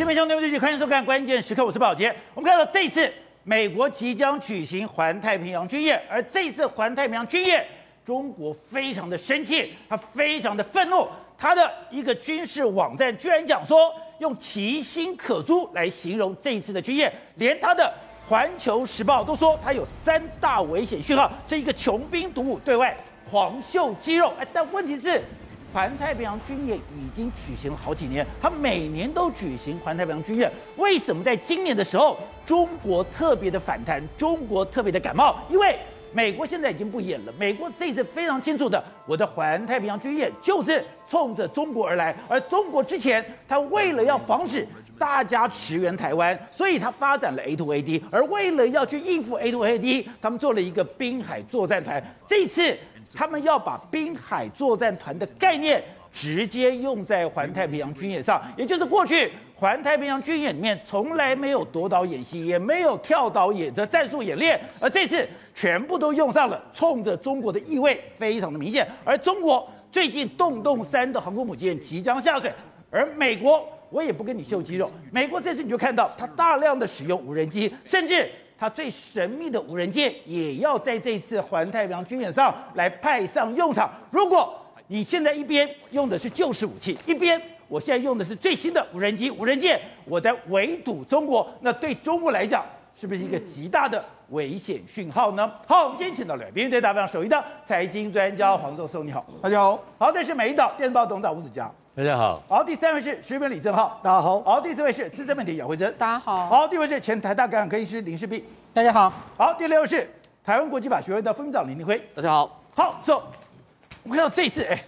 [0.00, 2.08] 新闻兄弟们，继续欢迎收看《关键时刻》，我是宝杰。
[2.32, 3.12] 我们看到这一次
[3.44, 7.62] 美国即将举行环太平洋军演，而这一次环太平洋军演，
[8.02, 17.84] 中国非常的生气，他非常的愤怒，他的一个军事网站居然讲说用其心可诛来形容这一次的军演，连他的
[18.30, 22.96] 《环球时报》都说他有三大危险讯号，这一个穷兵黩武，对外
[23.30, 24.32] 狂秀肌肉。
[24.40, 25.22] 哎，但问题是。
[25.72, 35.36] 环太平洋军演已经举行了好几年，他每年都举行环太平洋军演，为什么在今年的时候，中国特别的反弹，中国特别的感冒？
[35.48, 35.78] 因为
[36.12, 44.66] 美国现在已经不演了，美国这次非常清楚的，我的环太平洋军演就是冲着中国而来，而中国之前他为了要防止
[45.00, 52.76] 大家驰援台湾，所以他发展了 A to A D，而为了要去应付 A to A D，他们做了一个滨海作战团，这次。
[53.14, 55.82] 他们要把滨海作战团的概念
[56.12, 68.86] 直接用在环太平洋军演上，也就是过去环太平洋军演里面从来没有夺岛演习，也没有跳岛演的战术演练，而这次全部都用上了，冲着中国的意味非常的明显。
[69.02, 72.52] 而中国最近洞洞三的航空母舰即将下水，
[72.90, 78.30] 而美国我也不跟你秀肌肉，美国这次你就看到它大量的使用无人机，甚至。
[78.62, 83.90] 它最神秘的无人舰也要在这次环太平洋军演上来派上用场。
[84.10, 84.54] 如果
[84.88, 92.62] 你现在一边用的是旧式武器，一边我现在用的是最新的无人机、无人舰，我在围堵中国，那对中国来讲
[92.94, 95.50] 是不是一个极大的危险讯号呢？
[95.66, 99.82] 好，我们今天请到了《边对大方首一的财经专家黄仲受，你好，大家好。
[99.98, 101.72] 好，这是美丽岛电视报董事长吴子嘉。
[101.92, 110.08] 大家好，好，第三位是时评李正浩，大家好，好，第四位是资深媒体姚慧珍，大家好，好，第五位是前台大感染科医师林世璧，大家好，好，第六位是
[110.44, 113.14] 台湾国际法学会的副院长林立辉，大家好，好，so,
[114.04, 114.80] 我们看到这次，哎，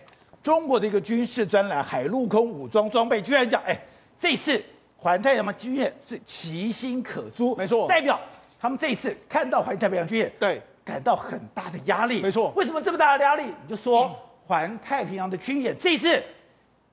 [0.45, 3.77] 中国的一个军事专栏海陆空武装装备居然讲，哎，
[4.17, 4.63] 这次
[4.97, 8.17] 环太平洋军演是其心可诛，没错，代表
[8.61, 13.43] 他们这一次看到环太平洋军演，对，感到很大的压力，没错，为什么这么大的压力？
[13.43, 14.09] 你就说
[14.47, 16.23] 环太平洋的军演这一次。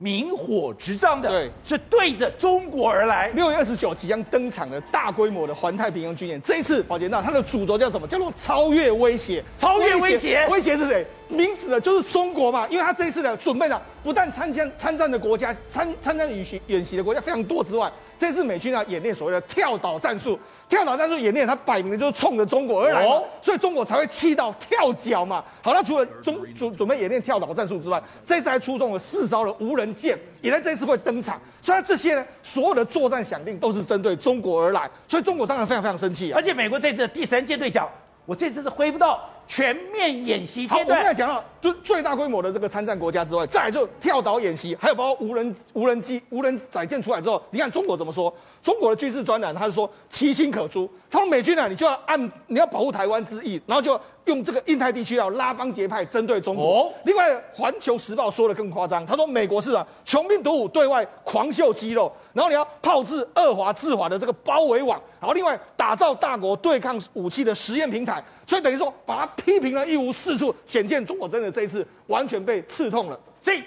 [0.02, 3.28] 明火执仗的，对，是对着中国而来。
[3.36, 8.08] 六月二十九即将登场的大规模的环太平洋军演，这一次宝杰那它的主轴叫什么？
[8.08, 11.06] 叫做超越威胁，超越威胁，威胁是谁？
[11.28, 25.44] 名字的就是中国嘛，因为他这一次的准备呢，不但参加参战的国家参参战演习演习的国家非常多之外，这次美军呢演练所谓的跳岛战术，跳岛战术演练，它摆明了就是冲着中国而来，哦，所以中国才会气到跳脚嘛。
[25.64, 31.42] 好，那除了中准准备演练跳岛战术之外，这次还出动了四艘的无人舰，也在这次会登场。
[31.60, 36.36] 所以这些呢，所有的作战响应都是针对中国而来，所以中国当然非常非常生气啊。
[36.38, 37.90] 而且美国这次的第三舰队讲，
[38.28, 39.28] 我这次是挥不到。
[39.50, 40.78] 全面演习阶段。
[40.78, 48.32] 好，我们现在讲到就最大规模的这个参战国家之外，再来就跳岛演习，还有包括无人无人机、无人载舰出来之后，你看中国怎么说？
[48.62, 56.84] 中国的军事专栏他是说其心可诛，他说美军呢，你就要按你要保护台湾之意，然后就用这个印太地区要拉帮结派针对中国。
[56.84, 73.20] 哦、另外，《环球时报》说的更夸张，他说美国是啊穷兵黩武，对外狂秀肌肉，然后你要炮制二华制华的这个包围网，然后另外打造大国对抗武器的实验平台，所以等于说把他批评了一无是处，显见中国真的这一次完全被刺痛了。
[73.44, 73.62] 所以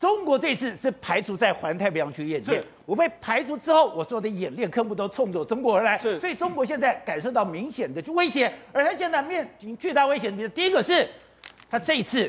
[0.00, 11.08] 中国这一次是排除在环太平洋区演练，我被排除之后，我所有的演练科目都冲着中国而来，是，所以中国现在感受到明显的威胁，而他现在面临巨大危险的第一个是，
[11.70, 12.28] 他这一次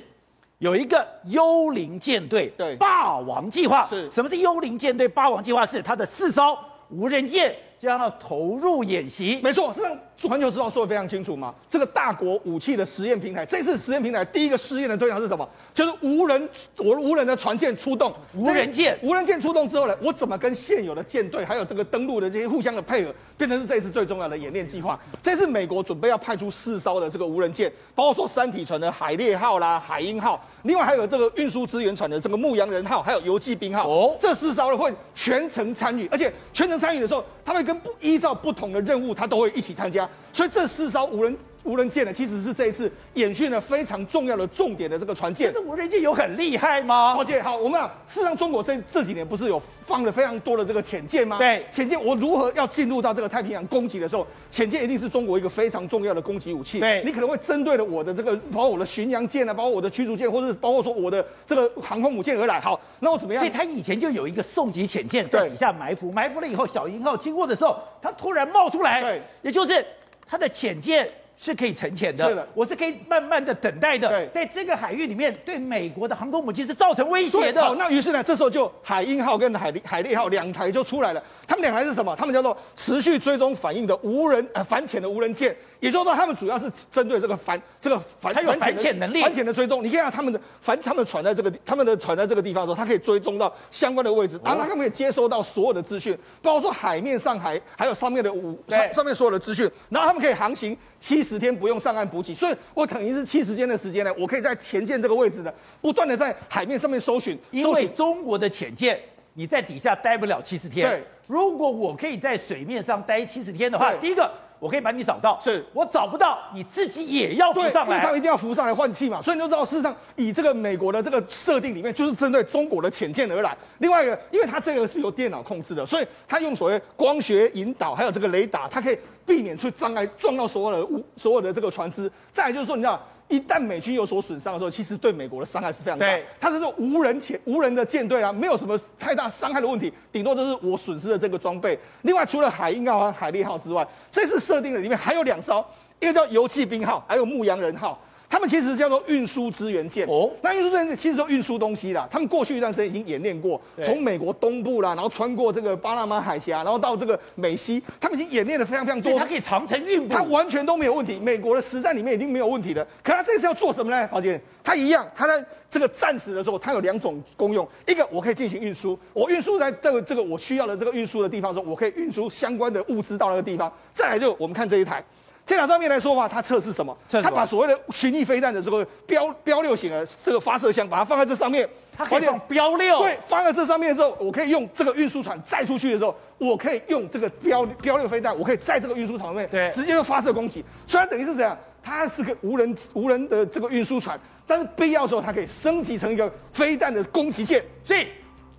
[0.60, 5.08] 有一个幽灵舰队，对，霸王计划，是，什么是幽灵舰队？
[5.08, 5.66] 霸王计划？
[5.66, 6.56] 是它的四艘
[6.90, 9.82] 无人舰将要投入演习，没错，是。
[10.28, 15.48] 环球时报说的非常清楚嘛，这个大国武器的实验平台，这次实验平台第一个试验的对象是什么？
[15.76, 25.00] 就是无人，我无人的船舰出动，无人舰，无人舰出动之后呢，我怎么跟现有的舰队还有这个登陆的这些互相的配合，变成是这次最重要的演练计划。
[25.22, 33.88] 这次美国准备要派出四艘的这个无人舰，包括说三体船的海猎号啦、海鹰号，另外还有这个运输支援船的这个牧羊人号，还有游骑兵号。
[33.88, 40.10] 哦，这四艘呢会全程参与，而且全程参与的时候，他会跟不依照不同的任务，他都会一起参加。
[40.32, 41.38] 所以这四艘无人
[41.68, 45.52] 无人舰呢，其实是这一次演训呢非常重要的重点的这个船舰。
[45.54, 47.14] 这无人舰有很厉害吗？
[47.14, 51.38] 宝杰，好，我们啊，事实上中国这这几年不是有放了非常多的这个潜舰吗？
[51.38, 56.80] 对，潜舰我如何要进入到这个太平洋攻击的时候，潜舰一定是中国一个非常重要的攻击武器。
[56.80, 62.62] 对，你可能会针对了我的这个，包括我的巡洋舰啊，包括我的驱逐舰，或者是包括说我的这个航空母舰而来。
[62.62, 63.44] 好，那我怎么样？
[63.44, 69.86] 所以它以前就有一个送级潜舰在底下埋伏，埋伏了以后，小鹰号经过的时候，它突然冒出来，对，也就是。
[70.30, 74.10] 它的潜舰是可以沉潜的，是的，我是可以慢慢的等待的。
[74.10, 77.62] 对，在这个海域里面，对美国的航空母舰是造成威胁的。
[77.62, 81.24] 好，那于是呢，这时候就海鹰号跟海海猎号两台就出来了。
[81.46, 82.16] 他们两台是什么？
[82.16, 85.56] 他们叫做持续追踪反应的无人呃反潜的无人舰。
[85.80, 89.84] 也就是说，他们主要是针对这个反这个反反潜能力、反潜的追踪。
[89.84, 102.34] 你看他们的反他们船在这个他们的船在这个地方的时候，它可以追踪到相关的位置，然后他们可以接收到所有的资讯，包括说海面上海还有上面的五上上面所有的资讯，然后他们可以航行七十天不用上岸补给。
[102.34, 107.38] 所以我等于是七十天的时间呢，我可以在前舰这个位置呢，不断的在海面上面搜寻。
[107.52, 108.98] 因为中国的潜舰
[109.34, 110.90] 你在底下待不了七十天。
[110.90, 114.32] 对，如果我可以在水面上待七十天的话，第一个。
[114.60, 119.22] 我可以把你找到，是我找不到，你自己也要浮上来，对，一定要浮上来换气嘛。
[119.22, 123.56] 所以你就知道，事实上以这个美国的这个设定里面，就是针对中国的潜舰而来。
[123.78, 128.98] 另外一个，因为它这个是由电脑控制的，所以它用所谓光学引导，还有这个雷达，它可以
[129.28, 132.12] 避免去障碍撞到所有的物、所有的这个船只。
[132.32, 133.00] 再来就是说，你知道。
[133.30, 136.06] 一旦美军有所损伤的时候，其实对美国的伤害是非常大。
[136.06, 141.78] 对，它是说无人潜、无人的舰队啊，没有什么太大伤害的问题，顶多就是我损失了这个装备。
[142.04, 145.62] 另外，除了海鹰号和海猎号之外，这次设定的里面还有两艘，
[146.00, 148.02] 一个叫游骑兵号，还有牧羊人号。
[148.30, 152.08] 他们其实叫做运输支援舰哦，那运输支援舰其实都运输东西啦。
[152.12, 159.18] 他们过去一段时间已经演练过，从美国东部啦，然后穿过这个巴拿马海峡，然后到这个美西，他们已经演练的非常非常多。
[159.18, 161.18] 它可以长程运补，它完全都没有问题。
[161.20, 162.86] 美国的实战里面已经没有问题了。
[163.02, 164.08] 可它这次要做什么呢？
[164.08, 167.66] 宝杰，它一样，它在这个战时的时候，它有两种功用。
[167.88, 173.72] 一个我可以进行运输，我运输在这个这个我需要的这个运输的地方的时候，我可以运输相关的物资到那个地方。
[173.94, 175.02] 再来就我们看这一台。
[175.48, 176.96] 舰艇上面来说的话，它测试什么？
[177.10, 181.68] 它把所谓的巡弋飞弹的这个标标六型的这个发射箱，把它放在这上面。
[181.98, 183.00] 它可以用标六。
[183.00, 190.64] 对，放在这上面的时候，我可以用这个运输船载出去的时候，我可以用这个标标六飞弹，我可以在这个运输船上面，对，直接就发射攻击。
[190.86, 197.64] 虽然等于是这样，它是个无人无人的这个运输船，但是必要的时候，它可以升级成一个飞弹的攻击舰。
[197.86, 198.08] 所以。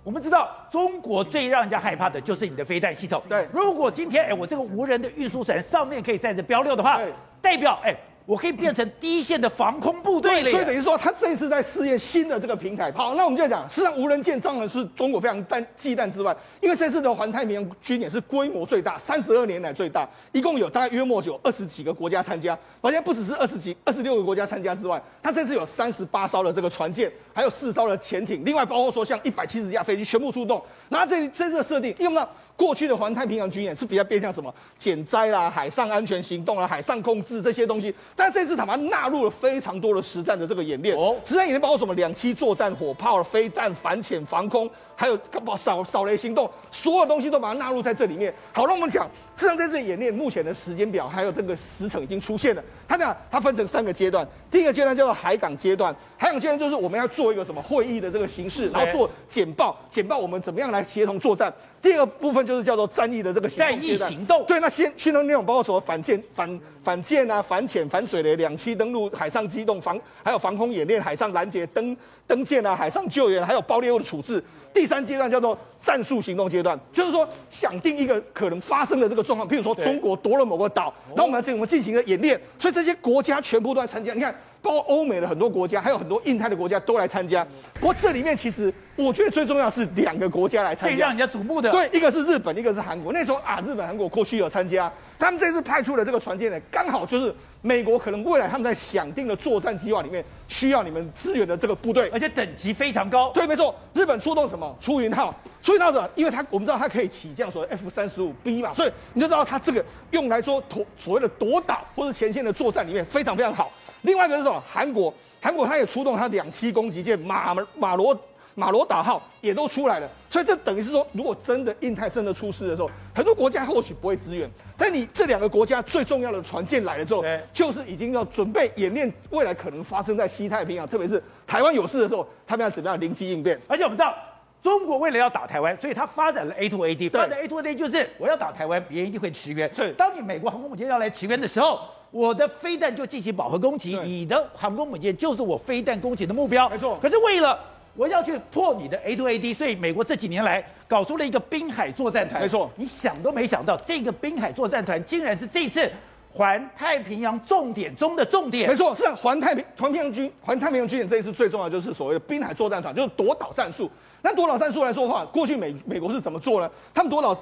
[0.09, 3.21] 我们知道，中国最让人家害怕的就是你的飞弹系统。
[3.29, 6.99] 对，如果今天哎，我这个无人的运输船上面可以载着标六的话，
[7.39, 7.95] 代表哎。
[8.29, 12.91] 我可以变成第一线的防空部队了，所以等于说，他这一次在试验新的这个平台。
[12.91, 30.63] 好，那我们就讲，实际上无人舰当然是中国非常担忌惮之外，因为这次的环太平洋军演是规模最大，三十二年来最大，一共有大概约莫有二十几个国家参加，而且不只是二十几、二十六个国家参加之外，他这次有三十八艘的这个船舰，还有四艘的潜艇，另外包括说像一百七十架飞机全部出动。
[30.89, 32.29] 那这这次的设定用到。
[32.59, 40.93] 过去的环太平洋军演是比较偏向什么减灾啦、海上安全行动啦、海上控制这些东西，但这次他们纳入了非常多的实战的这个演练。
[40.97, 44.69] 哦，实战演练包括什么两栖作战、火炮、飞弹、反潜、防空，
[44.99, 45.15] 还有
[45.45, 48.33] 把扫扫雷行动，所有东西都把它纳入在这里面。
[48.51, 52.61] 好，那我们讲，实际上这次演练目前的时间表还有这个时程已经出现了。
[52.85, 61.53] 它讲它分成三个阶段，第一个阶段叫做海港阶段，海港阶段就是我们要做一个什么会议的这个形式，然后做简报，简报我们怎么样来协同作战。
[61.81, 64.43] 第二个部分就是叫做战役的这个行动阶段，战役行动。
[64.45, 71.95] 对，那先训练内容包括什么反舰、反反舰啊、反潜、反水雷、两栖登陆、海上机动防，还有防空演练、海上拦截、登
[72.27, 74.43] 登舰啊、海上救援，还有爆裂物的处置。
[74.73, 84.13] 第三阶段叫做战术行动阶段，就是说想定一个可能发生的这个状况，譬如说中国夺了某个岛，那我们来我们进行一个演练，所以这些国家全部都在参加。
[84.13, 84.35] 你看。
[84.61, 87.45] 包括欧美的很多国家，还有很多印太的国家都来参加。
[87.75, 91.71] 不过这里面其实我觉得最重要是两个国家来参加，最让人家瞩目的。
[91.71, 93.13] 对，一个是日本，一个是韩国。
[93.13, 103.31] 那时候啊，日本、韩国过去有参加，他们这次派出的这个船舰呢，刚好就是美国可能未来他们在想定的作战计划里面需要你们支援的这个部队，而且等级非常高。
[103.31, 104.75] 对，没错，日本出动什么？
[104.79, 105.33] 出云号。
[105.61, 106.09] 出云号者？
[106.15, 113.71] 因为它我们知道它可以起降所谓 F 三十五 B 嘛，所以你就知道它这个用来说夺所谓的夺岛或者前线的作战里面非常非常好。
[114.01, 114.61] 另外一个是什么？
[114.69, 115.13] 韩国。
[115.41, 118.19] 韩国他也出动他两栖攻击舰马马罗
[118.55, 133.57] 马罗岛号也都出来了，所以这等于是说，如果真的印太真的出事的时候，很多国家或许不会支援，但你这两个国家最重要的船舰来了之后，就是已经要准备演练未来可能发生在西太平洋，特别是台湾有事的时候，他们要怎么样灵机应变？
[133.65, 134.13] 而且我们知道，
[134.61, 139.73] 中国为了要打台湾，所以他发展了 A to A D，发展 A to A D 就是我要打台湾，别人一定会驰援。
[139.73, 141.79] 是，当你美国航空母舰要来驰援的时候。
[142.11, 146.67] 我的飞弹就进行饱和攻击，你的航空母舰就是我飞弹攻击的目标。
[146.67, 146.97] 没错。
[146.99, 147.63] 可是为了
[147.95, 152.41] 我要去破你的 A to A D，所以美国这几年来搞出了一个滨海作战团。
[152.41, 152.71] 没错。
[152.75, 155.87] 你想都没想到，这个滨海作战团竟然是这次
[156.31, 158.69] 环太平洋重点中的重点。
[158.69, 163.89] 没错，是环太平环太平洋军环太平洋军演这一次最重要就是所谓的滨海作战团，就是夺岛战术。
[164.21, 166.69] 那夺岛战术来说的话，过去美美国是怎么做呢？
[166.93, 167.35] 他们夺岛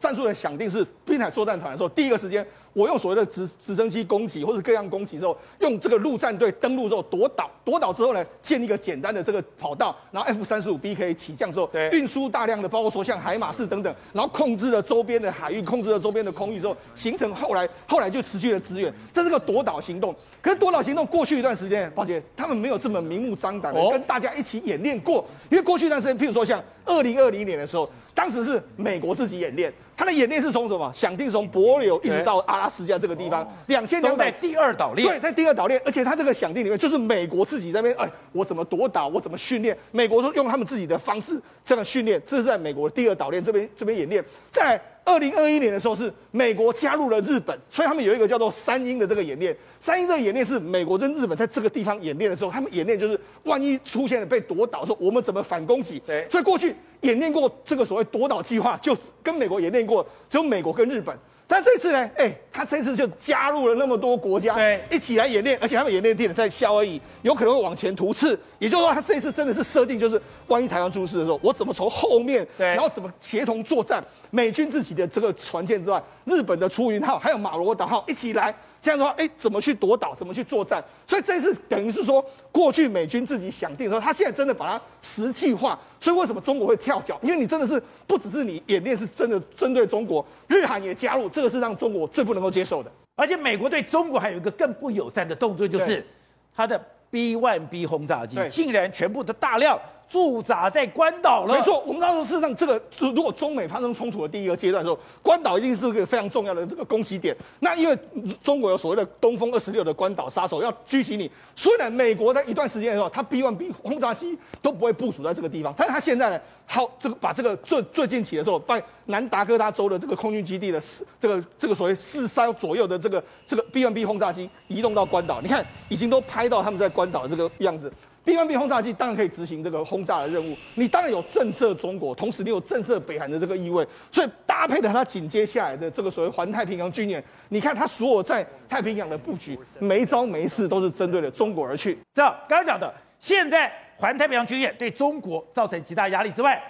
[0.00, 2.46] 战术的想定是滨海作战团的时候，第一个时间。
[2.74, 20.14] 我用所谓的直直升机攻击或者各样攻击之后，用这个陆战队登陆之后夺岛，夺岛之后呢，建立一个简单的这个跑道，然后 F 三十五 B 可以起降之后，运输大量的，包括说像海马士等等，然后控制了周边的海域，控制了周边的空域之后，形成后来后来就持续的支援，这是个夺岛行动。
[20.42, 27.88] 可是夺岛行动过去一段时间，宝姐他们没有这么明目张胆的跟大家一起演练过，因为过去一段时间，譬如说像二零二零年的时候。
[28.16, 30.90] 当时是美国自己演练，他的演练是从什么？
[30.92, 35.06] 想定从帛柳一直到阿拉斯加这个地方，两千两百第二岛链。
[35.08, 39.76] 对，在第二岛链，而且他这个想定里面就是美国自己在那边，哎，我怎么夺岛，我怎么训练？
[39.92, 44.24] 美国说用他们自己的方式这样训练，这是在美国第二岛链这边这边演练。
[44.50, 49.56] 在二零二一年的时候，是美国加入了日本，所以他们有一个叫做三鹰的这个演练。
[49.78, 56.02] 三鹰这个演练是美国跟日本在这个地方演练的时候，他们演练就是万一出现了被夺岛的时候，我们怎么反攻击？
[56.06, 56.74] 对，所以过去。
[57.02, 61.14] 演练过这个所谓夺岛计划，就跟美国演练过，只有美国跟日本。
[61.46, 68.38] 但这次呢，哎、欸，他这次就加入了那么多国家，对，一起来演练，而且他们演练地点在夏威夷，有可能会往前突刺。
[68.58, 74.02] 也就是说，他这次真的是设定，就是万一台湾出事的时候，我怎么从后面，对，然后怎么协同作战？
[74.30, 78.54] 美军自己的这个船舰之外，日本的出云号还有马罗岛号一起来。
[78.84, 80.14] 这样的话，哎，怎么去夺岛？
[80.14, 80.84] 怎么去作战？
[81.06, 82.22] 所以这次等于是说，
[82.52, 85.78] 过去美军自己想定的时候，他现在真的把它实际化。
[85.98, 87.18] 所以为什么中国会跳脚？
[87.22, 92.92] 因为你真的是不只是你演练是真的针对中国，日韩也加入，这个是让中国最不能够接受的。
[93.16, 96.06] 而且美国对中国还有一个更不友善的动作，就是
[96.54, 96.78] 他的
[97.10, 99.80] B one B 轰炸机竟然全部的大量。
[100.14, 101.56] 驻扎在关岛了。
[101.56, 107.36] 没错，我们当时事实上，这个如果中美发生冲突的第一个阶段的时候，关岛一定是个非常重要的这个攻击点。
[107.58, 107.98] 那因为
[108.40, 127.92] 中国有所谓的东风二十六的关岛杀手要狙击你，虽然美国在一段时间的时候，它 B one B 轰炸机都不会部署在这个地方，但是它现在呢，好这个把这个最最近期的时候，把南达科他州的这个空军基地的四这个这个所谓四三左右的这个这个 B one B 轰炸机移动到关岛，你看已经都拍到他们在关岛的这个样子。
[128.24, 141.98] B-1B 轰炸机当然可以执行这个轰炸的任务，你当然有震慑中国，同时你有震慑北韩的这个意味，所以搭配的它紧接下来的这个所谓环太平洋军演，你看它所有在太平洋的布局，没招没式都是针对了中国而去。
[142.14, 146.62] 这样刚刚讲的，现在环太平洋军演对中国造成极大压力之外，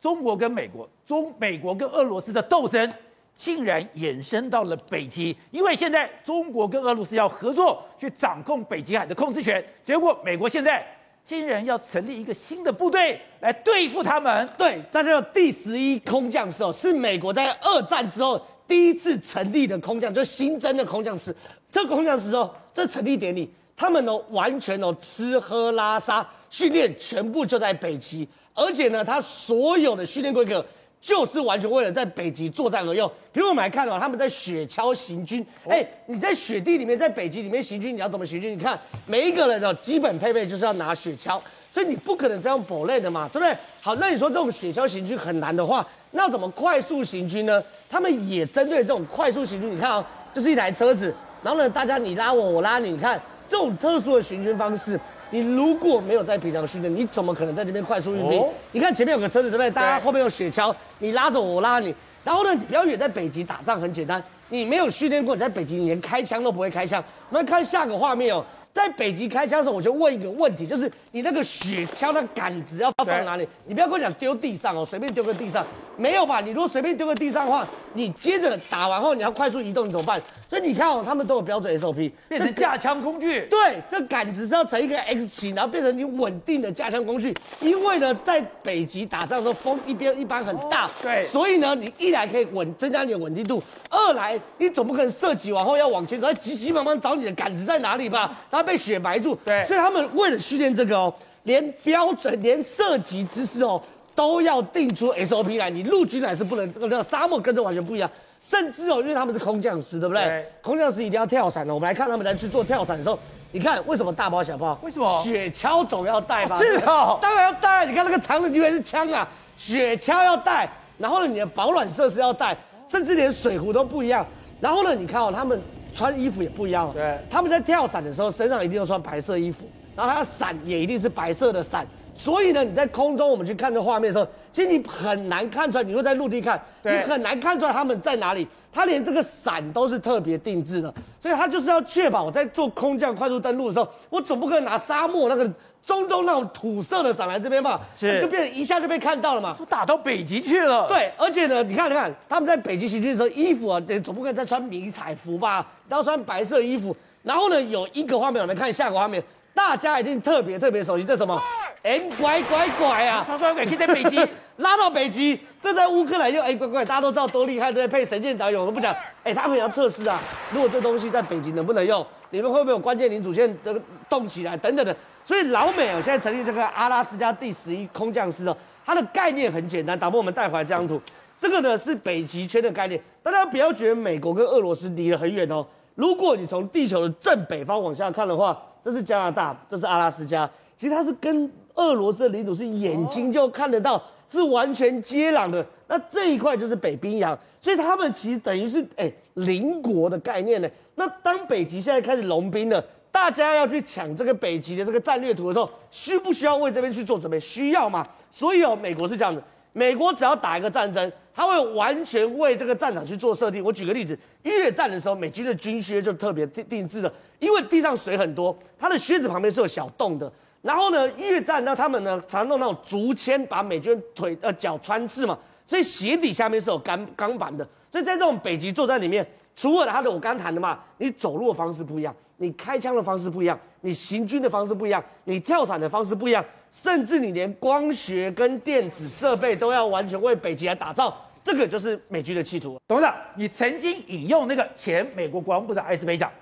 [0.00, 2.90] 中国跟美国、中美国跟俄罗斯的斗争。
[3.34, 10.86] 竟然延伸到了北极，因为现在中国跟俄罗斯要合作去掌控北极海的控制权，结果美国现在
[11.24, 14.48] 竟然要成立一个新的部队来对付他们。
[14.56, 21.34] 对，在这个第十一空降师哦，是美国在二战之后第一次成立的空降，就新增的空降师。
[21.72, 30.64] 这个空降师哦，这成立典礼，他们哦完全哦吃喝拉撒训练全部就在北极，而且呢，他所有的训练规格。
[31.04, 33.06] 就是完全为了在北极作战而用。
[33.30, 35.44] 比如我们来看哦，他们在雪橇行军。
[35.68, 38.54] 哎，你在雪地里面，在北极里面行军，你要怎么行军？
[38.54, 41.38] 你看每一个人的基本配备就是要拿雪橇，
[41.70, 43.54] 所以你不可能这样跑累的嘛，对不对？
[43.82, 47.62] 好，那你说这种雪橇行军很难的话，那怎么快速行军呢？
[47.90, 54.98] 他们也针对这种快速行军，你看哦，就是一台车子，然后呢，大家你拉我，我拉你，你看这种特殊的行军方式。
[55.34, 58.38] 你如果没有在平常训练，你怎么可能在这边快速运兵？
[58.40, 59.68] 哦、你看前面有个车子，对不对？
[59.68, 61.92] 大家后面有雪橇，你拉着我，我拉你。
[62.22, 67.02] 然后呢，你不要以为在北极打仗很简单，你没有训练过，你在北极连开枪都不会开枪。
[67.30, 68.44] 我们看下个画面哦。
[68.72, 73.48] 在北极开枪的时候，我就问一个问题，就是你那个雪橇的杆子要放哪里？
[73.66, 76.40] 你不要跟我讲丢地上哦，随便丢个地上，没有吧？
[76.40, 80.20] 你如果随便丢个地上的话，你接着打完后你要快速移动，你怎么办？
[80.48, 83.42] 所以你看哦，他们都有标准 SOP，变成架枪工具。
[83.50, 87.34] 对，这杆子是要成一个 X 型，然后变成你稳定的架枪工具。
[87.60, 98.36] 因为呢，在北极打仗的时候，风一边一般很大，对，所以呢，你一来可以稳增加你的稳定度，二来你总不可能射击完后要往前走，要急急忙忙找你的杆子在哪里吧？
[98.50, 101.12] 然后被雪埋住，对，所以他们为了训练这个哦，
[101.44, 103.82] 连标准、连射击姿势哦，
[104.14, 105.68] 都要定出 SOP 来。
[105.70, 108.10] 你陆军来是不能，这个沙漠跟这完全不一样。
[108.40, 110.22] 甚至哦，因为他们是空降师，对不对？
[110.24, 111.74] 对，空降师一定要跳伞的。
[111.74, 113.18] 我们来看他们来去做跳伞的时候，
[113.52, 114.78] 你看为什么大包小包？
[114.82, 115.22] 为什么？
[115.22, 116.58] 雪橇总要带吧？
[116.58, 117.86] 是哦，当然要带。
[117.86, 122.56] 你看那个长的以为是枪啊，雪橇要带，然后呢，你的保暖设施要带，
[122.86, 124.26] 甚至连水壶都不一样。
[124.60, 125.60] 然后呢，你看哦，他们。
[125.96, 131.86] 穿衣服也不一样，对，他们在跳伞的时候，身上一定要穿白色衣服，然后他的伞也一定是白色的伞。
[132.14, 135.84] 所以呢，你在空中我们去看这画面的时候，其实你很难看出来。
[135.84, 138.46] 你若在陆地看，你很难看出来他们在哪里。
[138.72, 145.48] 他连这个伞都是特别定制的，所以他就是要确保我在做空降快速登陆的时候，我总不可能拿沙漠那个
[145.84, 149.54] 中东那种土色的伞来这边吧，是就变一下就被看到了嘛。
[149.56, 150.88] 都打到北极去了。
[150.88, 155.64] 对，而且呢，你看，你看他们在北极行军的时候，衣服啊，总不可能再穿迷彩服吧？
[155.88, 156.96] 都要穿白色衣服。
[157.22, 159.22] 然后呢，有一个画面，我们看下个画面，
[159.54, 161.40] 大家一定特别特别熟悉，这是什么？
[161.84, 163.22] 哎，乖乖乖啊！
[163.26, 164.18] 乖乖乖可以在北极
[164.56, 168.00] 拉到北极，这在乌克兰又哎乖乖，大家都知道多厉害，对不对？
[168.00, 168.96] 配神剑导引，我都不讲。
[169.22, 170.18] 哎，他们也要测试啊，
[170.50, 172.04] 如果这东西在北极能不能用？
[172.30, 174.96] 你们会不会有关键零组件的动起来等等的？
[175.26, 179.98] 所以老美啊，现在成立这个阿拉斯加第十一空降师哦，它的概念很简单。
[179.98, 180.98] 打破我们带回来这张图，
[181.38, 182.98] 这个呢是北极圈的概念。
[183.22, 185.66] 大家不要觉得美国跟俄罗斯离得很远哦。
[185.96, 190.48] 如果你从地球的正北方往下看的话，这是加拿大，这是阿拉斯加。
[190.76, 195.64] 其实它是跟俄罗斯的领土是眼睛就看得到，是完全接壤的。
[195.88, 200.68] 那这一块就是北冰洋，所以他们其实等于是哎邻国的概念呢。
[200.94, 207.38] 那当北极现在开始融冰了，大家要去抢这个北极的这个战略图的时候，需不需要为这边去做准备？
[207.38, 208.06] 需要吗？
[208.30, 213.62] 所以哦，美国是这样子，美国只要打一个战争，他会完全为这个战场去做设定。
[213.62, 220.32] 我举个例子，越战的时候，美军的军靴就特别定定制的，因为地上水很多，它的靴子旁边是有小洞的。
[220.64, 227.68] 然后呢，越战那他们呢常弄那种竹签把美军腿呃脚穿刺嘛，所以鞋底下面是有钢钢板的。
[227.92, 242.80] 所以在这种北极作战里面，除了他的我刚谈的嘛，你走路的方式不一样，你开枪的方式不一样，你行军的方式不一样，你跳伞的方式不一样，甚至你连光学跟电子设备都要完全为北极来打造，这个就是美军的企图。
[242.88, 246.32] 董事长，你曾经引用那个前美国国防部长艾斯培讲。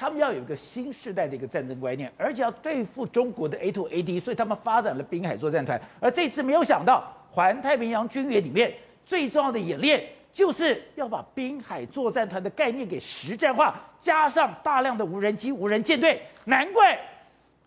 [0.00, 5.78] 他们要有一个新时代的一个战争观念，而且要对付中国的 A2AD，所以他们发展了滨海作战团。
[6.00, 8.72] 而这次没有想到，环太平洋军演里面
[9.04, 10.02] 最重要的演练，
[10.32, 16.18] 就是要把滨海作战团的概念给实战化，加上大量的无人机、无人舰队。
[16.46, 16.98] 难怪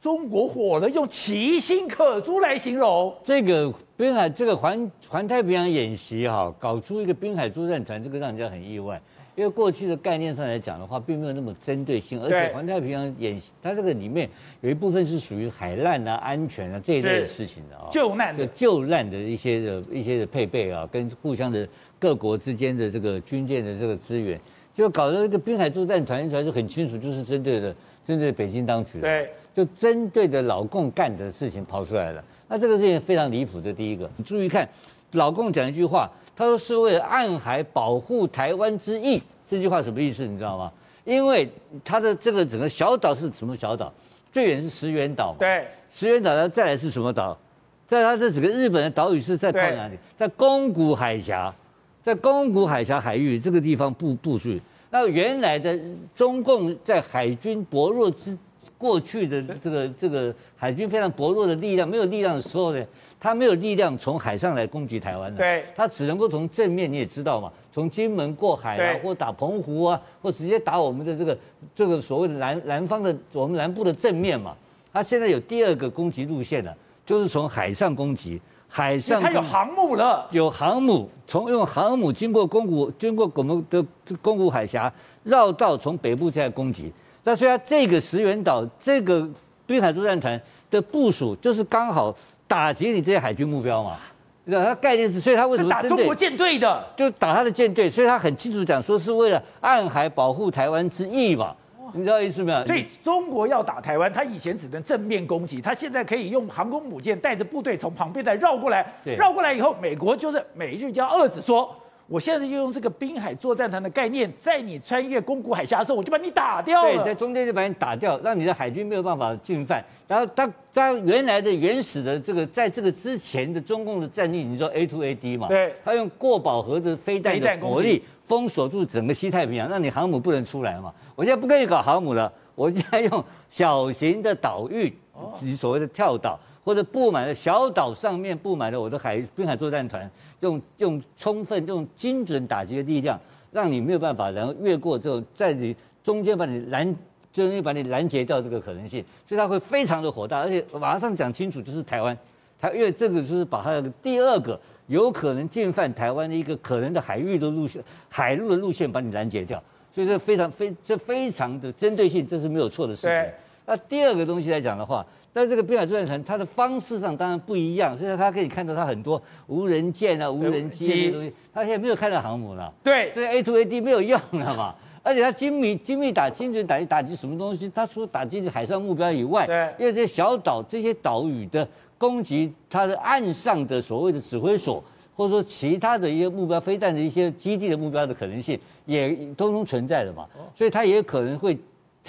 [0.02, 9.00] 中国火了，用其心可诛来形容这个滨海这个环环太平洋演习哈，搞出一个滨海作战团，这个让人家很意外。
[9.36, 14.30] 因为过去的概念上来讲的话，并没有那么针对性，而且环太平洋演习，它这个里面
[14.62, 18.46] 有一部分是属于海难啊、安全啊这一类的事情的啊，救难的。
[18.48, 24.40] 救难的一些的一些的配备啊，跟互相的各国之间的这个军舰的这个资源，
[24.72, 32.24] 就搞得这个滨海作战团一出来就很清楚，就是针对的针对北京当局，对，就针对的老共干的事情跑出来了。
[32.48, 34.70] 那这个事情非常离谱，这第一个，你注意看，
[35.14, 36.08] 老共讲一句话。
[36.36, 40.26] 他说是为了暗海保护台湾之意，这句话什么意思？
[40.26, 40.72] 你知道吗？
[41.06, 41.50] 因为
[41.84, 43.92] 他的这个整个小岛是什么小岛？
[44.32, 45.38] 最远是石垣岛嘛。
[45.40, 45.68] 对。
[45.92, 47.38] 石垣岛，然后再来是什么岛？
[47.86, 49.98] 在它这整个日本的岛屿是在靠哪里？
[50.16, 51.54] 在宫古海峡，
[52.02, 54.58] 在宫古海峡海域这个地方布部署。
[54.90, 55.78] 那原来的
[56.16, 58.36] 中共在海军薄弱之
[58.84, 62.86] 过去的这个这个海军非常薄弱的力量，没有力量的时候呢？
[63.18, 71.38] 他没有力量从海上来攻击台湾的，对，他只能够从正面，你也知道嘛，从金门过海啊，或打澎湖啊，或直接打我们的这个
[71.74, 74.54] 这个所谓的南南方的我们南部的正面嘛。
[74.92, 83.82] 他现在有第二个攻击路线了，就是从海上攻击，海上他有航母了，有航母，从用航母经过宫古，经过我们的
[84.22, 84.94] 宫古海峡，
[85.24, 86.92] 绕道从北部再攻击。
[87.24, 89.28] 那所以他这个石垣岛这个
[89.66, 92.16] 滨海作战团的部署，就是刚好。
[92.46, 93.98] 打击你这些海军目标嘛？
[94.44, 96.86] 那他概念是，所以他为什么打中国舰队的？
[96.96, 101.56] 就打他的舰队，所以他很清楚讲说是为了暗海保护台湾之意嘛？
[101.94, 102.64] 你知道意思没有？
[102.68, 108.86] 所以中国要打台湾，他以前只能正面攻击，他现在可以用航空母舰带着部队从旁边再绕过来，
[109.18, 111.76] 绕过来以后，美国就是美日就要遏制说。
[112.08, 116.98] 我现在就用这个滨海作战团的概念，在你穿越宫古海峡的时候，我就把你打掉了。
[116.98, 119.84] 对，在中间就把你打掉，让你的海军没有办法进犯。
[120.08, 125.48] 然后他他原来的原始的这个，在这个之前的中共的战力，你说 A to A D 嘛？
[125.48, 130.94] 对，他用过饱和的飞弹的火力封锁住整个西太平洋，让你航母不能出来嘛。
[131.16, 134.94] 我现在不跟你搞航母了，我现在用小型的岛屿，
[135.42, 136.38] 你所谓的跳岛。
[136.64, 143.20] 或者布满了小岛上面布满了我的海滨海作战团，用用充分这种精准打击的力量，
[143.52, 146.96] 让你没有办法，然后越过之后在你中间把你拦，
[147.34, 152.18] 就容易把你拦截掉这个可能性，所以他会非常的火大，而且马上讲清楚就是台湾，
[152.58, 163.34] 他因为这个就是把他的第二个有可能进犯台湾的一个可能的海域的路线，海路的路线把你拦截掉，所以这非常非这非常的针对性，这是没有错的事情。
[163.66, 165.06] 那第二个东西来讲的话。
[165.34, 172.72] 但这个滨海作战团，它的方式上当然不一样，所以它可以看到它很多无人舰啊、无人机这些东西，它现在没有看到航母了。
[172.84, 174.76] 对，所以 A to A D 没有用了嘛。
[175.06, 177.70] 而且它精密精密打精准打击打击什么东西？
[177.76, 181.68] 它除了打击海上目标以外，对，因为这些小岛这些岛屿的
[181.98, 184.82] 攻击，它的岸上的所谓的指挥所，
[185.14, 190.26] 或者说其他的一些目标飞弹的一些基地的目标的可能性，也通通存在的嘛。
[190.56, 191.58] 所以它也可能会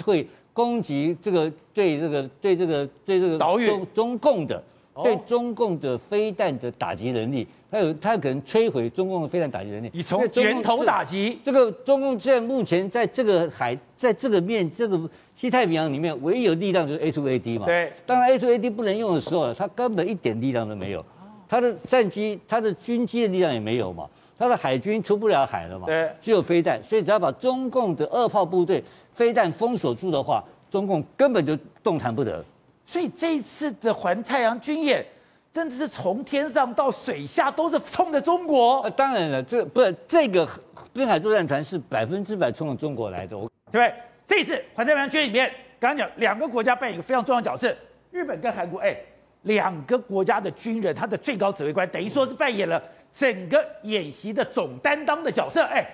[0.05, 4.63] 会攻击这个对这个对这个对这个岛屿中中共的
[5.03, 7.45] 对中共的飞弹的打击能力。
[7.69, 9.91] 它有，它可能摧毁中共的飞弹打击能力。
[9.93, 14.97] 你从源头打击，这个中共现在目前在这个海，在这个面，这个
[15.35, 17.65] 西太平洋里面，唯一有力量就是 A2AD 嘛。
[17.65, 17.91] 对。
[18.05, 21.05] 当然 A2AD 不能用的时候，它根本一点力量都没有。
[21.49, 24.07] 它的战机、它的军机的力量也没有嘛。
[24.37, 25.85] 它的海军出不了海了嘛。
[25.87, 26.09] 对。
[26.19, 32.43] 只有飞弹，所以只要把中共的二炮部队飞弹封锁住的话，中共根本就动弹不得。
[32.85, 35.05] 所以这一次的环太平洋军演。
[35.55, 38.81] 真的是从天上到水下都是冲着中国。
[38.81, 40.45] 呃，当然了，这不是这个
[40.91, 43.93] 滨海作战团是百分之百冲着中国来的，对不对？
[44.27, 47.73] 这一次环太平洋军演里面，刚刚讲两个国家扮演一个非常重要的角色，
[48.11, 48.97] 日本跟韩国，哎，
[49.43, 52.83] 两个国家的军人，他的最高指挥官等于说是扮演了
[53.17, 55.87] 整个演习的总担当的角色，哎，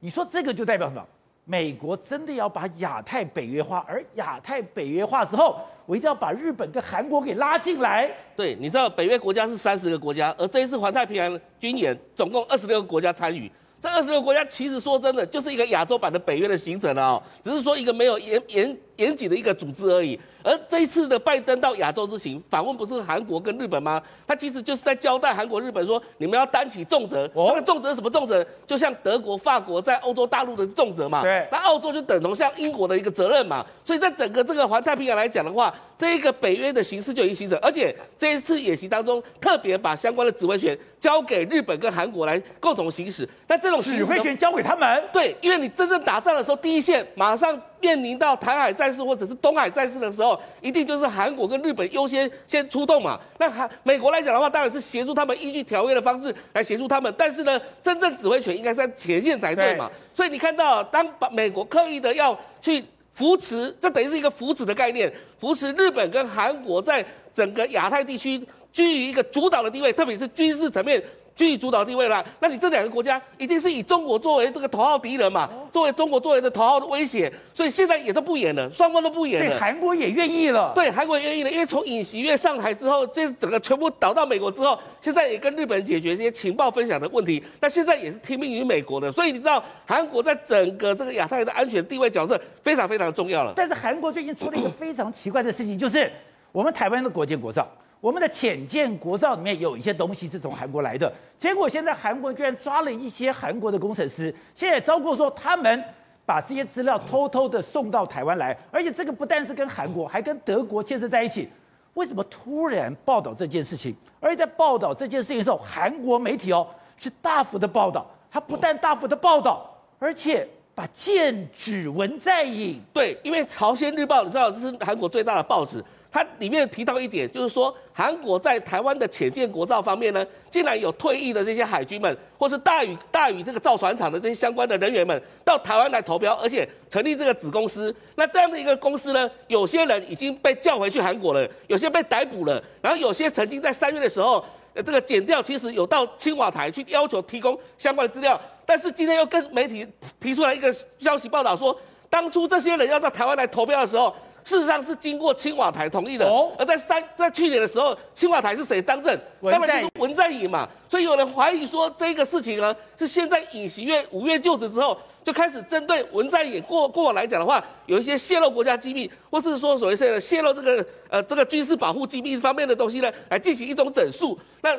[0.00, 1.06] 你说这个就代表什么？
[1.44, 8.10] 美国真的要把亚太北约化，而亚太北约化之后，我一定要把日本跟韩国给拉进来。
[8.34, 13.52] 对，你知道北约国家是三十个国家，而这一次环太平洋军演总共二十六个国家参与。
[13.78, 20.18] 这二十六个国家其实说真的，就是一个亚洲版的北约的行程哦，只是说一个没有严严严谨的一个组织而已。
[20.42, 24.02] 而这一次的拜登到亚洲之行访问，不是韩国跟日本吗？
[24.26, 27.24] 他其实就是在交代韩国、日本说，你们要担起重责。
[27.32, 28.44] 哦，那个重责是什么重责？
[28.66, 31.22] 就像德国、法国在欧洲大陆的重责嘛。
[31.22, 31.48] 对。
[31.50, 33.64] 那澳洲就等同像英国的一个责任嘛。
[33.82, 43.26] 所以在整个这个环太平洋来讲的话，这一个北约的形式就已经形成，而且这一次演习当中特别把相关的指挥权交给日本跟韩国来共同行使。
[43.48, 45.02] 那这种指挥权交给他们？
[45.10, 47.58] 对，因为你真正打仗的时候，第一线马上。
[47.84, 53.20] 面临到台海战事或者是东海战事的时候，一定就是韩国跟日本优先先出动嘛。
[53.38, 57.12] 那韩美国来讲的话，当然是协助他们依据条约的方式来协助他们。
[57.18, 59.86] 但是呢，真正指挥权应该是在前线才对嘛。
[59.88, 60.16] 对。
[60.16, 68.42] 所以你看到，当把美国刻意的要去扶持，这等于是一个扶持的概念，扶持日本跟韩国在整个亚太地区
[68.72, 71.02] 居于一个主导的地位，特别是军事层面。
[71.36, 75.50] 居于主导地位了，那你这两个国家一定是以中国作为这个头号敌人嘛？
[75.72, 79.48] 作为中国作为的头号的威胁，所以现在也都不演了，双方都不演了。
[79.48, 80.70] 所以韩国也愿意了。
[80.74, 87.42] 对，韩国也愿意了，因为从尹锡悦上台之后，这整个全部倒到美国之后，现在也跟日本人解决这些情报分享的问题。
[87.60, 93.52] 那现在也是听命于美国的，所以你知道韩国在整个这个亚太的安全地位角色非常非常重要了。
[93.56, 96.08] 但是韩国最近出了一个非常奇怪的事情，就是
[96.52, 97.68] 我们台湾的国建国造。
[98.04, 105.82] 我们的浅见国造里面有一些东西是从韩国来的，结果现在韩国居然抓了一些韩国的工程师，现在招过说他们
[106.26, 111.48] 把这些资料偷偷的送到台湾来，而且这个不但是跟韩国，还跟德国牵涉在一起。
[111.94, 113.96] 为什么突然报道这件事情？
[114.20, 122.80] 而且在报道这件事情的时候，韩国媒体哦是大幅的报道，他不但大幅的报道，而且把剑指文在寅。
[122.92, 125.82] 对，因为朝鲜日报你知道这是韩国最大的报纸。
[126.10, 137.92] 它里面提到一点，就是说韩国在台湾的潜舰国造方面呢，竟然有退役的这些海军们，或是大宇大宇这个造船厂的这些相关的人员们，到台湾来投标，而且成立这个子公司。
[138.14, 149.86] 那这样的一个公司呢，有些人已经被叫回去韩国了，有些被逮捕了，然后有些曾经在三月的时候，这个减掉其实有到青瓦台去要求提供相关的资料，但是今天又跟媒体
[150.20, 151.78] 提出来一个消息报道说，
[152.10, 154.14] 当初这些人要到台湾来投标的时候。
[154.44, 156.26] 事实上是经过青瓦台同意的，
[156.58, 159.18] 而在三在去年的时候，青瓦台是谁当政？
[159.40, 160.68] 当然就是文在寅嘛。
[160.88, 174.38] 所以有人怀疑说，这个事情呢，是现在尹锡悦五月就职之后，就开始针对文在寅过过往来讲的话，有一些泄露国家机密，或是说所谓的泄露这个呃这个军事保护机密方面的东西呢，来进行一种整肃。
[174.60, 174.78] 那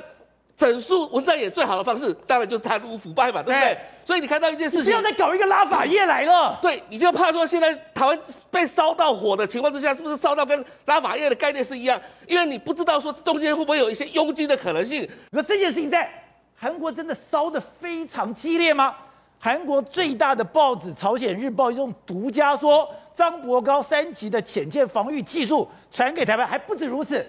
[0.57, 3.77] 整肃文在寅最好的方式，当然就是贪污腐败嘛，对不对？
[4.05, 8.17] 所以你看到一件事情，你要再搞一个拉法叶来了，对，你就怕说现在台湾
[8.49, 11.99] 被烧到火的情况之下，是不是烧到跟拉法叶的概念是一样？
[12.27, 15.07] 因为你不知道说中间会不会有一些佣金的可能性。
[15.31, 16.09] 那这件事情在
[16.55, 18.95] 韩国真的烧得非常激烈吗？
[19.37, 27.25] 韩国最大的报纸《朝鲜日报》用独家说，张伯高三级的潜舰防御技术传给台湾，还不止如此。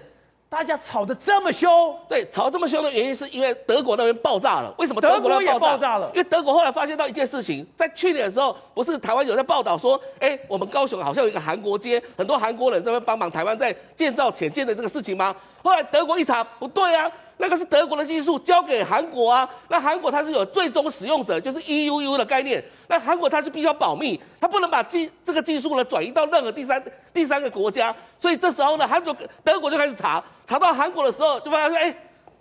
[0.48, 4.72] 大家吵得这么凶，对，吵这么凶的原因是因为德国那边爆炸了。
[4.78, 6.08] 为什么德国也爆炸了？
[6.14, 15.34] 因为德国后来发现到一件事情，在去年的时候，不是台湾有在报道说，哎，我们高雄好像有一个韩国街，很多韩国人在那边帮忙台湾在建造潜舰的这个事情吗？
[15.64, 19.48] 后来德国一查，不对啊，那个是德国的技术，交给韩国啊。
[19.68, 22.62] 那韩国它是有最终使用者，就是 EUU 的概念。
[22.88, 27.94] 那韩国它是必须要保密，它不能把技这个技术呢转移到任何第三第三个国家。
[28.18, 31.96] 所以这时候呢，韩国德国就开始查，查到韩国的时候，就发现说，哎。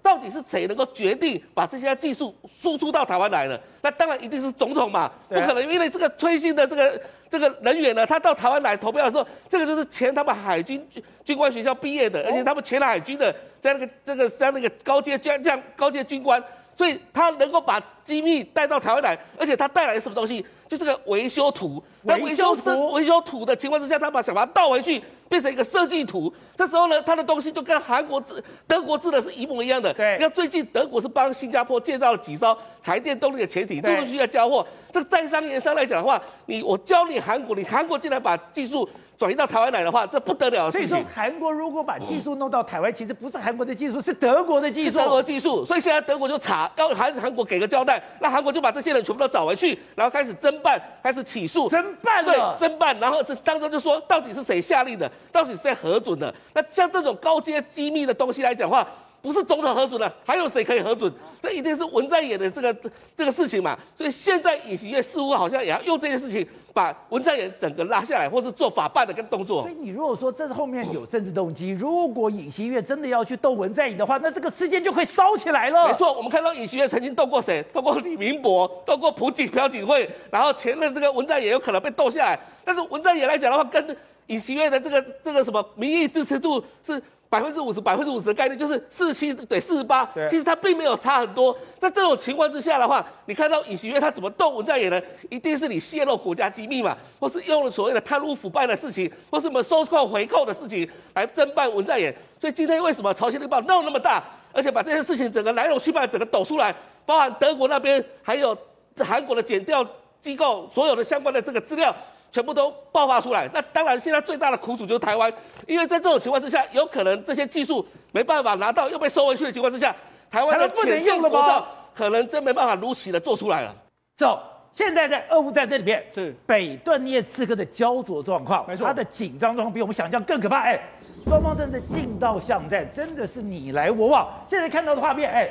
[0.05, 3.59] 到底是谁能够决定把这些技术输出到台湾来呢？
[3.81, 10.87] 那当然一定是总统嘛，不可能因为这个崔姓的这个这个人员呢，他到台湾来投票的时候，这个就是前他们海军
[11.23, 16.39] 军官学校毕业的，而且他们前海军的在那个这个在那个高阶将将高阶军官，
[16.75, 20.45] 所以他能够把机密带到台湾来，而且他带来什么东西？
[20.75, 21.81] 就是个维修图。
[22.01, 25.01] 那维修图维修图的情况之下，他把想把它倒回去。
[25.27, 29.91] 变成一个设计图，这时候呢，他的东西就跟韩国制、德国制的是一模一样的。
[29.91, 34.65] 对，你看最近德国是帮新加坡建造了几艘柴电动力的潜艇，陆陆续续要交货。
[34.93, 40.89] 这个在商言商来讲的话，你我教你韩国，你韩国竟然把技术转移到台湾来的话，这不得了的事情。
[40.89, 44.99] 所以说，韩国如果把技术弄到台湾，其实不是韩国的技术，是德国的技术。
[44.99, 51.69] 德国技术，所以现在德国就查，要韩韩国给个交代，那韩国就把这些人全部都找回去，然后开始侦办，还是起诉。
[51.69, 52.25] 侦办。
[52.25, 55.09] 对，侦办，然后这当中就说，到底是谁下令的？
[55.31, 56.33] 到底是谁核准的？
[56.53, 58.87] 那像这种高阶机密的东西来讲的话，
[59.25, 61.11] 不是总统核准的，还有谁可以核准？
[61.41, 62.71] 这一定是文在寅的这个
[63.17, 63.75] 这个事情嘛。
[63.95, 69.63] 所以现在尹锡悦似乎好像也要用这件事情把文在寅整个拉下来，或是做法办的跟动作。
[69.63, 75.87] 所以你如果说这是后面有政治动机，如果尹锡悦真的要去斗文在寅的话，那这个事件就会烧起来了。
[75.87, 77.65] 没错，我们看到尹锡悦曾经斗过谁？
[77.73, 82.39] 斗过李明博，斗过朴槿朴槿惠，然后前任这个文在寅有可能被斗下来。
[82.63, 87.01] 但是文在寅来讲的话，跟尹锡悦的这个这个什么民意支持度是。
[87.29, 91.55] 百分之五十，百分之五十的概率就是四十七对四十八，其实它并没有差很多。
[91.77, 95.01] 在这种情况之下的话，你看到尹锡悦他怎么动文在寅呢？
[95.29, 102.13] 一定是你泄露国家机密嘛，或是用了所谓的贪污腐败的事情，或是什么收受回扣的事情来侦办文在寅。
[102.39, 106.73] 所以今天为什么朝鲜日报闹那么大，而且把这些事情整个来龙去脉整个抖出来，
[107.05, 108.57] 包含德国那边还有
[108.99, 109.85] 韩国的检调
[110.21, 111.93] 机构所有的相关的这个资料。
[112.35, 115.31] 全部都爆发出来，那当然现在最大的苦主就是台湾，
[115.65, 119.95] 因为在这种情况之下，有可能这些技术没办法拿到，又被收回去的情况之下，
[120.29, 123.73] 台湾的潜舰国造可能真没办法如期的做出来了。
[124.17, 124.37] 走，
[124.73, 130.59] 现在在俄乌战争里面是北顿涅茨克的焦灼状况，没错，它的紧张状况比我们想象更可怕。
[130.59, 130.77] 哎，
[131.25, 134.27] 双方正在进到巷战，真的是你来我往。
[134.45, 135.49] 现在看到的画面，哎。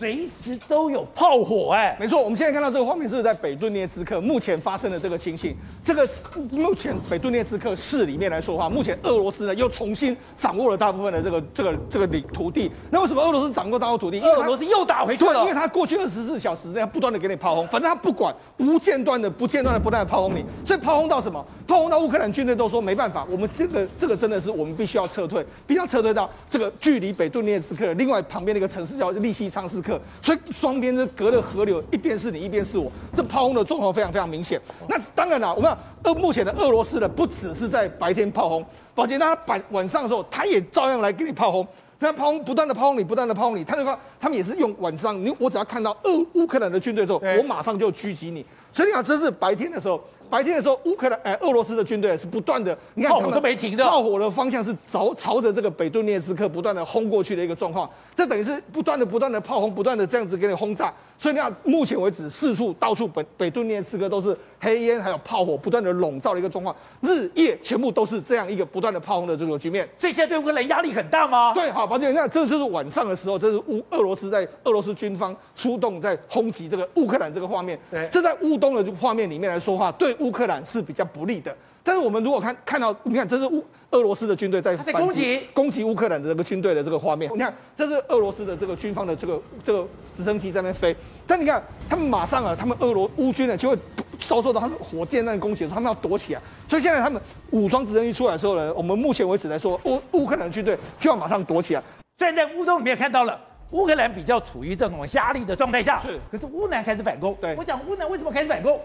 [0.00, 5.54] 随时都有炮火，哎，没错，我们现在看到这个画面是在北顿涅茨克目前发生的这个情形。
[5.84, 6.08] 这个
[6.50, 12.72] 目前北顿涅茨克市里面来说的话，目前俄罗斯呢又重新掌握了大部分的这个这个这个领土地。
[12.88, 14.16] 那为什么俄罗斯掌握大陆土地？
[14.16, 20.42] 因为俄罗斯又打回去了，因为他过去二十四小时这样不断的给你炮轰，反正他不管，无间断的、不间断的、不断的炮轰你。
[20.64, 21.44] 所以炮轰到什么？
[21.68, 29.89] 炮轰到乌克兰军队都说没办法，我们这个这个真的是我们必须要撤退，必须要撤退到这个距离北顿涅茨克另外旁边的一个城市叫利西昌斯克。
[30.20, 32.90] 所以双边是隔了河流，一边是你，一边是我。
[33.16, 34.60] 这炮轰的状况非常非常明显。
[34.88, 41.66] 那当然了，我们俄目前的俄罗斯呢不只是在白天炮轰，而且他晚晚上的时候，他也照样来给你炮轰。
[41.98, 43.62] 那炮轰不断的炮轰你，不断的炮轰你。
[43.62, 48.44] 他就说，他们也是用晚上，你我只要看到俄乌克兰的军队的时候，我马上就狙击你。
[48.72, 50.00] 所以你看，这是白天的时候。
[50.30, 60.94] 白天的时候，乌克兰哎，俄罗斯的军队是不断的，你看炮火都没停的，炮火的方向是朝朝着这个北顿涅茨克不断的轰过去的一个状况，这等于是不断的不断的炮轰，不断的这样子给你轰炸。
[61.20, 69.86] 所以你看，目前为止四处到处北北顿涅茨克都是黑烟，还有炮火不断的笼罩的一个状况，日夜全部都是这样一个不断的炮轰的这个局面。
[69.98, 71.52] 这些对乌克兰压力很大吗？
[71.52, 77.78] 对，好，宝杰，那这就是晚上的时候，这是乌俄罗斯在俄罗斯军方出动在轰击这个乌克兰这个画面。
[77.90, 81.04] 对，这在乌东的画面里面来说话，对乌克兰是比较。
[81.12, 90.94] 不利的，但是我们如果看看到，你看这是乌俄罗斯的军队在反击攻击乌克兰的这个军队的这个画面，你看这是俄罗斯的这个军方的这个这个直升机在那飞，
[91.26, 93.78] 但你看他们马上啊，他们俄罗乌军呢就会
[94.18, 101.82] 遭受到他们火箭弹攻击的时候，他们要躲起来，所以现在他们武装直升机出来的时候呢，我们目前为止来说，乌乌克兰军队就要马上躲起来。
[102.18, 103.40] 虽然在乌东里面看到了
[103.70, 107.34] 乌克兰比较处于这种压力的状态下，是，可是乌南开始反攻。
[107.40, 108.78] 对，我讲乌南为什么开始反攻？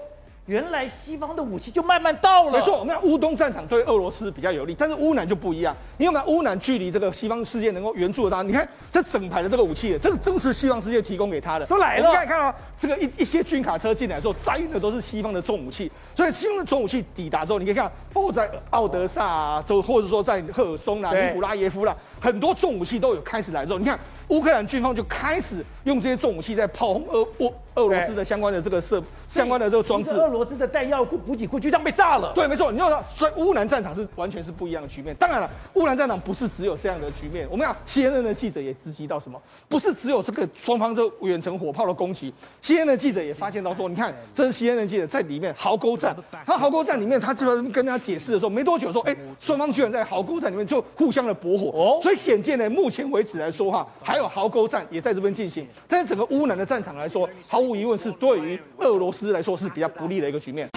[0.47, 2.51] 原来西方的武器就慢慢到了。
[2.51, 5.75] 没错，那乌东战场对俄罗斯比较有利，但是乌南就不一样。
[5.97, 11.65] 因为呢，乌南距离这个西方世界能够援助的他，你看这整排的这个武器，这个正是西方世界提供给他的。
[11.65, 12.10] 都来了。
[12.10, 15.91] 你看看啊，这个一一些军卡车进来的时候，载运的都是西方的重武器。
[16.15, 29.01] 所以西方的重武器抵达之后，你可以看，包括在奥德萨啊，就或者说在赫尔松啦、尼古拉耶夫啦，很多重武器都有开始来之后，你看乌克兰军方就开始用这些重武器在炮轰俄俄俄罗斯的相关的这个设
[29.36, 30.12] 相关的这个装置。
[30.12, 32.32] 俄罗斯的弹药库、补给库就这样被炸了。
[32.34, 32.71] 对，没错。
[32.71, 35.13] 你要说，所以乌南战场是完全是不一样的局面。
[35.17, 37.45] 当然了，乌南战场不是只有这样的局面。
[37.52, 39.41] 我们讲 CNN 的记者也直击到什么？
[39.67, 51.65] 不是只有这个双方这远程火炮的攻击，CNN 的记者也发现到说，你看，这是 CNN 的记者在里面壕沟战，他壕沟战里面，他就跟大家解释的时候，没多久说，哎，双方居然在壕沟战里面就互相的驳火。
[51.78, 55.67] 哦，所以显见呢，目前为止来说哈，还有壕沟战也在这边进行。
[55.88, 60.68] 但是整个乌南的战场来说，毫无疑问是对于俄罗斯来说是比较不利的一个局面。